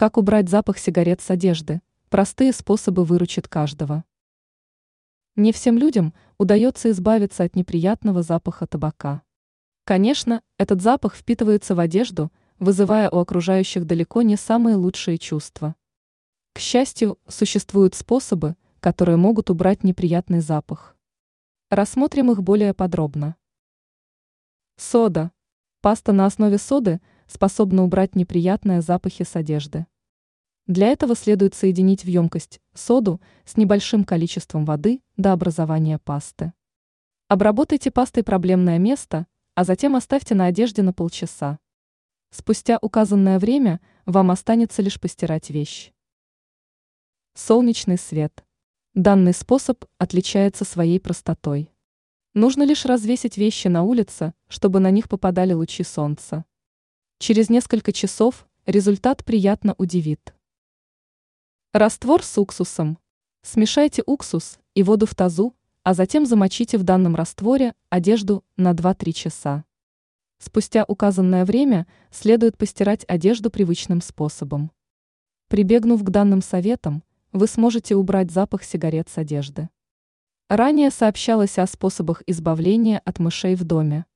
[0.00, 1.82] Как убрать запах сигарет с одежды?
[2.08, 4.02] Простые способы выручат каждого.
[5.36, 9.20] Не всем людям удается избавиться от неприятного запаха табака.
[9.84, 15.76] Конечно, этот запах впитывается в одежду, вызывая у окружающих далеко не самые лучшие чувства.
[16.54, 20.96] К счастью, существуют способы, которые могут убрать неприятный запах.
[21.68, 23.36] Рассмотрим их более подробно.
[24.78, 25.30] Сода.
[25.82, 29.86] Паста на основе соды способна убрать неприятные запахи с одежды.
[30.70, 36.52] Для этого следует соединить в емкость соду с небольшим количеством воды до образования пасты.
[37.26, 41.58] Обработайте пастой проблемное место, а затем оставьте на одежде на полчаса.
[42.30, 45.90] Спустя указанное время вам останется лишь постирать вещь.
[47.34, 48.44] Солнечный свет.
[48.94, 51.72] Данный способ отличается своей простотой.
[52.32, 56.44] Нужно лишь развесить вещи на улице, чтобы на них попадали лучи солнца.
[57.18, 60.32] Через несколько часов результат приятно удивит.
[61.72, 62.98] Раствор с уксусом.
[63.42, 69.12] Смешайте уксус и воду в тазу, а затем замочите в данном растворе одежду на 2-3
[69.12, 69.64] часа.
[70.40, 74.72] Спустя указанное время следует постирать одежду привычным способом.
[75.46, 79.68] Прибегнув к данным советам, вы сможете убрать запах сигарет с одежды.
[80.48, 84.06] Ранее сообщалось о способах избавления от мышей в доме.